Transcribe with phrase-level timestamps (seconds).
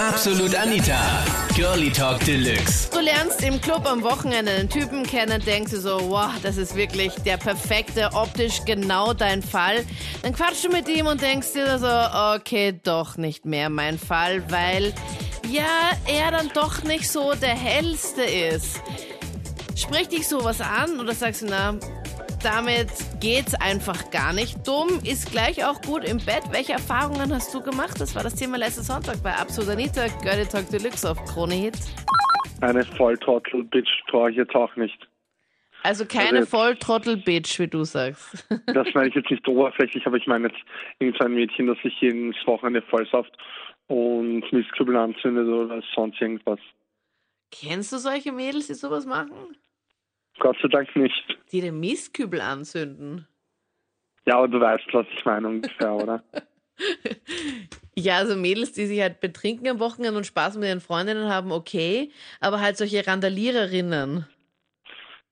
[0.00, 0.98] Absolut Anita.
[1.54, 2.88] Girlie Talk Deluxe.
[2.90, 6.74] Du lernst im Club am Wochenende einen Typen kennen, denkst du so, wow, das ist
[6.74, 9.84] wirklich der perfekte, optisch genau dein Fall.
[10.22, 11.86] Dann quatschst du mit ihm und denkst dir so,
[12.34, 14.94] okay, doch nicht mehr mein Fall, weil
[15.50, 18.80] ja, er dann doch nicht so der hellste ist.
[19.76, 21.74] Spricht dich sowas an oder sagst du, na,
[22.42, 22.88] damit
[23.20, 24.66] geht's einfach gar nicht.
[24.66, 26.42] Dumm ist gleich auch gut im Bett.
[26.50, 28.00] Welche Erfahrungen hast du gemacht?
[28.00, 31.78] Das war das Thema letzten Sonntag bei Absolut Anita, Girlie Talk Deluxe auf Krone Hit.
[32.60, 35.08] Eine Volltrottel-Bitch traue ich jetzt auch nicht.
[35.82, 38.46] Also keine Also Volltrottel-Bitch, wie du sagst.
[38.66, 40.60] Das meine ich jetzt nicht oberflächlich, aber ich meine jetzt
[40.98, 43.32] irgendein Mädchen, das sich jedes Wochenende vollsauft
[43.86, 46.60] und Mistkübel anzündet oder sonst irgendwas.
[47.50, 49.56] Kennst du solche Mädels, die sowas machen?
[50.40, 51.38] Gott sei Dank nicht.
[51.52, 53.26] Die den Mistkübel anzünden.
[54.26, 56.22] Ja, aber du weißt, was ich meine ungefähr, oder?
[57.96, 61.52] Ja, also Mädels, die sich halt betrinken am Wochenende und Spaß mit ihren Freundinnen haben,
[61.52, 62.10] okay.
[62.40, 64.26] Aber halt solche Randaliererinnen.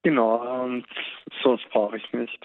[0.03, 0.84] Genau, und
[1.43, 2.39] sowas brauche ich nicht.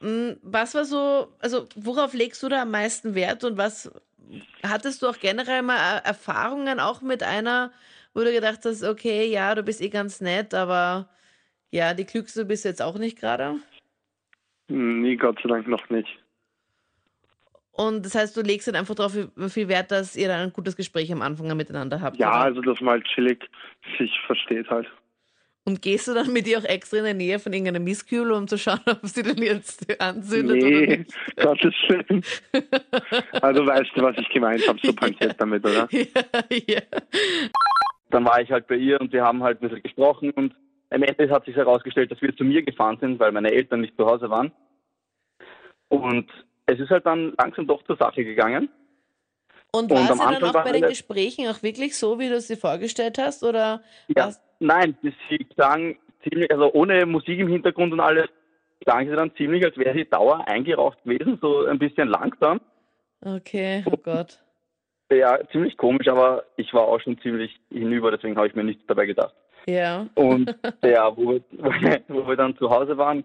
[0.00, 3.92] Mm, Was war so, also worauf legst du da am meisten Wert und was
[4.64, 7.72] hattest du auch generell mal äh, Erfahrungen auch mit einer,
[8.14, 11.08] wo du gedacht hast, okay, ja, du bist eh ganz nett, aber
[11.70, 13.56] ja, die klügste bist du jetzt auch nicht gerade?
[14.68, 16.08] Nee, Gott sei Dank noch nicht.
[17.72, 19.16] Und das heißt, du legst dann einfach darauf
[19.48, 22.16] viel Wert, dass ihr dann ein gutes Gespräch am Anfang miteinander habt.
[22.16, 22.40] Ja, oder?
[22.40, 23.48] also dass man halt chillig
[23.98, 24.88] sich versteht halt.
[25.64, 28.48] Und gehst du dann mit ihr auch extra in der Nähe von irgendeiner Misskübel, um
[28.48, 31.14] zu schauen, ob sie denn jetzt anzündet oder Nee, nicht?
[31.36, 32.24] Gottes Willen.
[33.42, 35.86] Also weißt du, was ich gemeint habe, so pointiert damit, oder?
[35.92, 36.06] Ja,
[36.66, 36.80] ja.
[38.10, 40.54] dann war ich halt bei ihr und wir haben halt ein bisschen gesprochen und
[40.90, 43.96] am Ende hat sich herausgestellt, dass wir zu mir gefahren sind, weil meine Eltern nicht
[43.96, 44.52] zu Hause waren.
[45.88, 46.30] Und
[46.66, 48.68] es ist halt dann langsam doch zur Sache gegangen.
[49.72, 52.46] Und Und war es dann auch bei den Gesprächen auch wirklich so, wie du es
[52.46, 53.42] dir vorgestellt hast?
[53.42, 58.28] Oder Ja, nein, sie klang ziemlich, also ohne Musik im Hintergrund und alles,
[58.80, 62.60] klang sie dann ziemlich, als wäre sie Dauer eingeraucht gewesen, so ein bisschen langsam.
[63.20, 64.38] Okay, oh Gott.
[65.10, 68.84] Ja, ziemlich komisch, aber ich war auch schon ziemlich hinüber, deswegen habe ich mir nichts
[68.86, 69.34] dabei gedacht.
[69.68, 70.06] Ja.
[70.14, 71.42] Und ja, wo wir,
[72.08, 73.24] wo wir dann zu Hause waren,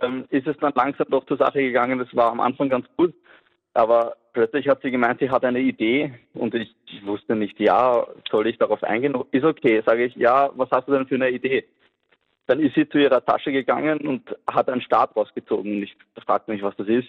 [0.00, 1.98] ähm, ist es dann langsam doch zur Sache gegangen.
[1.98, 3.14] Das war am Anfang ganz gut.
[3.74, 8.46] Aber plötzlich hat sie gemeint, sie hat eine Idee und ich wusste nicht, ja, soll
[8.46, 9.14] ich darauf eingehen?
[9.32, 11.66] Ist okay, sage ich, ja, was hast du denn für eine Idee?
[12.46, 15.76] Dann ist sie zu ihrer Tasche gegangen und hat einen Stab rausgezogen.
[15.76, 15.94] Und ich
[16.24, 17.08] fragte mich, was das ist.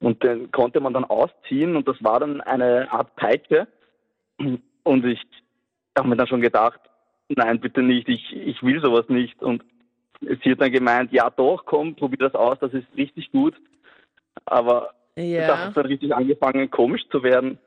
[0.00, 3.68] Und den konnte man dann ausziehen und das war dann eine Art Peitsche.
[4.38, 5.20] Und ich
[5.96, 6.80] habe mir dann schon gedacht,
[7.36, 9.40] nein, bitte nicht, ich, ich will sowas nicht.
[9.42, 9.64] Und
[10.20, 13.54] sie hat dann gemeint, ja doch, komm, probier das aus, das ist richtig gut.
[14.44, 15.58] Aber da Ja.
[15.58, 17.58] hat es dann richtig angefangen, komisch zu werden.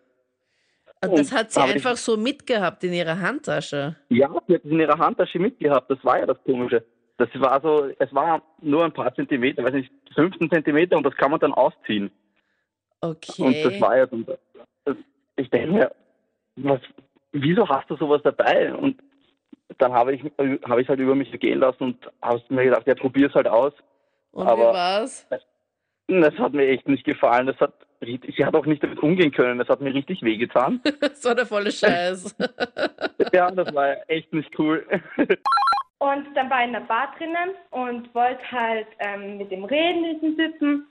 [1.05, 3.95] Und das hat sie da hab ich- einfach so mitgehabt in ihrer Handtasche.
[4.09, 6.83] Ja, sie hat es in ihrer Handtasche mitgehabt, das war ja das Komische.
[7.17, 11.15] Das war so, es war nur ein paar Zentimeter, weiß nicht, 15 Zentimeter und das
[11.15, 12.09] kann man dann ausziehen.
[13.01, 13.43] Okay.
[13.43, 14.25] Und das war ja dann,
[15.35, 15.91] ich denke mir,
[16.55, 16.79] was,
[17.33, 18.73] wieso hast du sowas dabei?
[18.73, 18.99] Und
[19.77, 20.23] dann habe ich
[20.65, 23.73] habe ich halt über mich gehen lassen und habe mir gedacht, ja, probier's halt aus.
[24.31, 25.27] Und wie aber- war's?
[26.07, 27.47] Das hat mir echt nicht gefallen.
[27.47, 29.59] Das hat sie hat auch nicht damit umgehen können.
[29.59, 30.81] Das hat mir richtig wehgetan.
[30.99, 32.35] Das war der volle Scheiß.
[33.33, 34.85] ja, das war echt nicht cool.
[35.99, 40.01] Und dann war ich in der Bar drinnen und wollte halt ähm, mit dem reden,
[40.01, 40.85] mit dem Typen.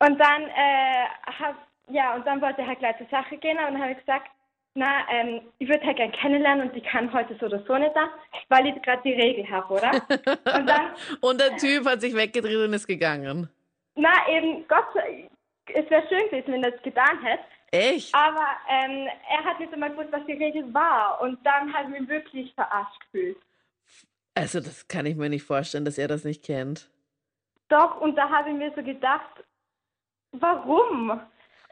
[0.00, 1.06] Und dann, äh,
[1.40, 1.56] hab,
[1.88, 3.56] ja, und dann wollte er halt gleich zur Sache gehen.
[3.56, 4.30] Und dann habe ich gesagt,
[4.74, 7.94] na, ähm, ich würde halt gern kennenlernen und ich kann heute so oder so nicht
[7.94, 8.08] da,
[8.48, 9.92] weil ich gerade die Regel habe, oder?
[10.58, 13.48] und dann, Und der Typ hat sich weggedreht und ist gegangen.
[13.94, 15.28] na eben, Gott sei
[15.72, 17.44] es wäre schön gewesen, wenn er es getan hätte.
[17.70, 18.14] Echt?
[18.14, 21.20] Aber ähm, er hat nicht einmal gewusst, was die Regel war.
[21.20, 23.38] Und dann hat mich wirklich verarscht gefühlt.
[24.34, 26.90] Also, das kann ich mir nicht vorstellen, dass er das nicht kennt.
[27.68, 29.42] Doch, und da habe ich mir so gedacht,
[30.32, 31.20] warum?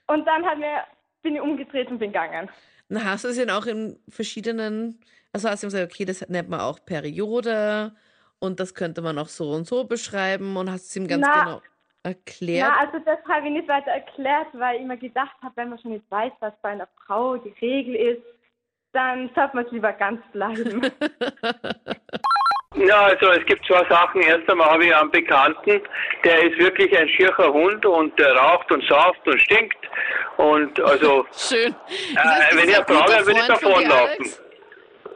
[0.06, 0.84] Und dann hat mir,
[1.22, 2.48] bin ich umgedreht und bin gegangen.
[2.92, 5.00] Dann hast du es ja auch in verschiedenen,
[5.32, 7.94] also hast du ihm gesagt, okay, das nennt man auch Periode
[8.38, 11.44] und das könnte man auch so und so beschreiben und hast es ihm ganz Na,
[11.44, 11.62] genau
[12.02, 12.68] erklärt.
[12.68, 15.78] Ja, also das habe ich nicht weiter erklärt, weil ich immer gedacht habe, wenn man
[15.78, 18.22] schon nicht weiß, was bei einer Frau die Regel ist,
[18.92, 20.82] dann sollte man es lieber ganz bleiben.
[22.74, 24.22] Ja, also es gibt zwei Sachen.
[24.22, 25.80] Erst einmal habe ich einen Bekannten,
[26.24, 29.76] der ist wirklich ein schiercher Hund und der raucht und sauft und stinkt.
[30.36, 31.74] Und also, Schön.
[32.16, 34.32] Äh, wenn ich eine Frau wäre, würde ich davonlaufen.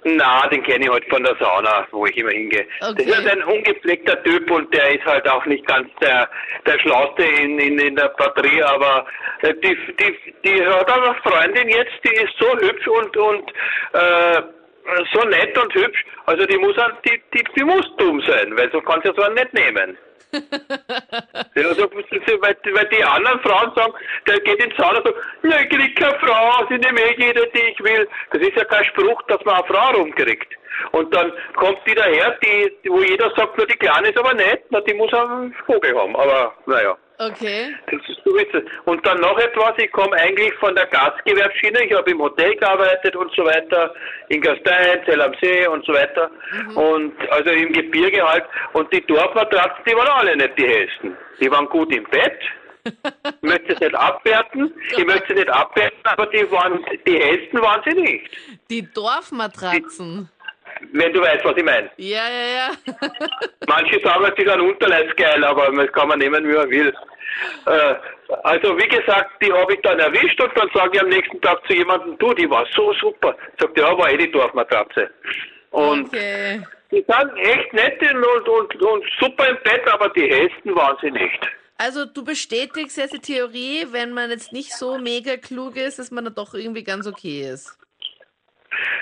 [0.08, 2.64] Na, den kenne ich halt von der Sauna, wo ich immer hingehe.
[2.80, 2.94] Okay.
[2.96, 6.28] Das ist halt ein ungepflegter Typ und der ist halt auch nicht ganz der,
[6.64, 9.04] der Schlauste in, in, in der Batterie, aber
[9.42, 13.52] äh, die, die, die hat eine Freundin jetzt, die ist so hübsch und, und
[13.94, 14.42] äh,
[15.12, 18.70] so nett und hübsch, also die muss an- die, die, die muss dumm sein, weil
[18.72, 19.98] so kann sie so einen nicht nehmen.
[21.54, 23.94] Ja, so, weil, weil die anderen Frauen sagen,
[24.26, 27.48] der geht ins Sauna und sagt, ja, ich krieg keine Frau, sie nehmen eh jede,
[27.54, 28.06] die ich will.
[28.32, 30.52] Das ist ja kein Spruch, dass man eine Frau rumkriegt.
[30.92, 34.64] Und dann kommt die daher, die, wo jeder sagt, nur die Kleine ist aber nett,
[34.68, 36.14] na, die muss einen Vogel haben.
[36.16, 36.96] Aber naja.
[37.18, 37.74] Okay.
[37.90, 38.64] Das ist so es.
[38.84, 43.16] Und dann noch etwas, ich komme eigentlich von der Gastgewerbschiene, ich habe im Hotel gearbeitet
[43.16, 43.94] und so weiter,
[44.28, 46.30] in Gastein, Zell am See und so weiter.
[46.74, 48.44] Und also im Gebirge halt.
[48.74, 51.16] Und die Dorfmatratzen, die waren alle nicht die hellsten.
[51.40, 52.38] Die waren gut im Bett.
[53.42, 57.60] Ich möchte es nicht abwerten, ich möchte es nicht abwerten, aber die waren, die hellsten
[57.60, 58.30] waren sie nicht.
[58.70, 60.30] Die Dorfmatratzen.
[60.92, 61.90] Wenn du weißt, was ich meine.
[61.96, 62.70] Ja, ja, ja.
[63.68, 66.94] Manche sagen natürlich ein Unterleibsgeil, aber das kann man nehmen, wie man will.
[67.66, 67.94] Äh,
[68.44, 71.66] also wie gesagt, die habe ich dann erwischt und dann sage ich am nächsten Tag
[71.66, 73.36] zu jemandem, du, die war so super.
[73.58, 75.10] Sagt, ja, war eh die Dorfmatratze.
[75.70, 76.62] Und Okay.
[76.90, 81.10] die sind echt nette und, und, und super im Bett, aber die hellsten waren sie
[81.10, 81.40] nicht.
[81.78, 86.10] Also du bestätigst jetzt die Theorie, wenn man jetzt nicht so mega klug ist, dass
[86.10, 87.76] man dann doch irgendwie ganz okay ist.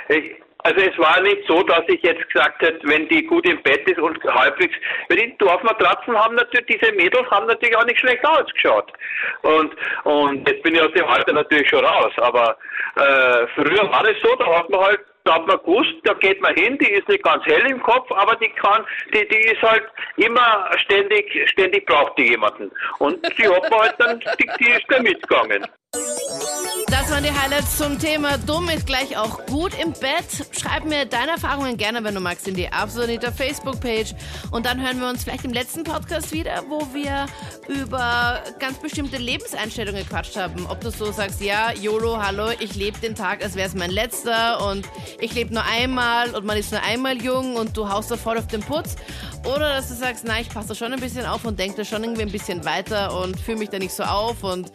[0.08, 0.32] Ich,
[0.64, 3.88] also es war nicht so, dass ich jetzt gesagt hätte, wenn die gut im Bett
[3.88, 4.74] ist und halbwegs,
[5.08, 8.90] weil die Dorfmatratzen haben natürlich, diese Mädels haben natürlich auch nicht schlecht ausgeschaut.
[9.42, 9.74] Und,
[10.04, 12.56] und jetzt bin ich aus dem Alter natürlich schon raus, aber
[12.96, 16.40] äh, früher war es so, da hat man halt da hat man gewusst, da geht
[16.42, 18.84] man hin, die ist nicht ganz hell im Kopf, aber die kann,
[19.14, 19.84] die, die ist halt
[20.16, 22.70] immer ständig, ständig braucht die jemanden.
[22.98, 25.66] Und die hat man halt dann, die, die ist da mitgegangen.
[26.88, 30.46] Das waren die Highlights zum Thema Dumm ist gleich auch gut im Bett.
[30.52, 34.14] Schreib mir deine Erfahrungen gerne, wenn du magst, in die Absoluter Facebook-Page.
[34.50, 37.26] Und dann hören wir uns vielleicht im letzten Podcast wieder, wo wir
[37.68, 40.66] über ganz bestimmte Lebenseinstellungen gequatscht haben.
[40.66, 43.90] Ob du so sagst, ja, YOLO, hallo, ich lebe den Tag, als wäre es mein
[43.90, 44.88] letzter und
[45.20, 48.38] ich lebe nur einmal und man ist nur einmal jung und du haust da voll
[48.38, 48.96] auf den Putz.
[49.44, 51.84] Oder dass du sagst, nein, ich passe da schon ein bisschen auf und denke da
[51.84, 54.70] schon irgendwie ein bisschen weiter und fühle mich da nicht so auf und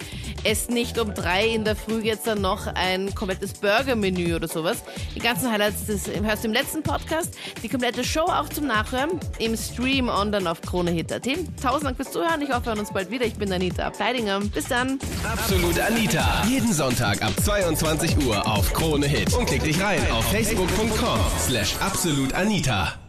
[0.49, 4.77] esse nicht um drei in der Früh jetzt dann noch ein komplettes Burger-Menü oder sowas.
[5.15, 7.35] Die ganzen Highlights das hörst du im letzten Podcast.
[7.61, 11.27] Die komplette Show auch zum Nachhören im Stream online auf KroneHit.at.
[11.61, 12.41] Tausend Dank fürs Zuhören.
[12.41, 13.25] Ich hoffe, wir hören uns bald wieder.
[13.25, 14.39] Ich bin Anita Abteidinger.
[14.39, 14.99] Bis dann.
[15.23, 16.43] Absolut Anita.
[16.47, 19.33] Jeden Sonntag ab 22 Uhr auf Krone Hit.
[19.35, 23.08] Und klick dich rein auf facebook.com slash absolutanita.